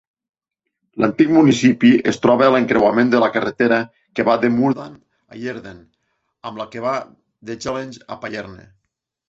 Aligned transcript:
L'antic 1.01 1.33
municipi 1.35 1.91
es 2.11 2.17
troba 2.23 2.47
a 2.47 2.53
l'encreuament 2.55 3.11
de 3.11 3.19
la 3.25 3.29
carretera 3.37 3.79
que 4.21 4.27
va 4.31 4.39
de 4.47 4.51
Moudon 4.55 4.97
a 5.35 5.39
Yverdon 5.43 5.85
amb 6.51 6.63
la 6.65 6.69
que 6.75 6.85
va 6.89 6.97
d'Echallens 7.51 8.05
a 8.17 8.23
Payerne. 8.27 8.71